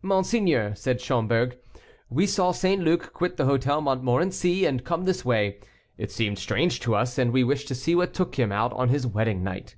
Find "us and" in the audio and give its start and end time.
6.94-7.32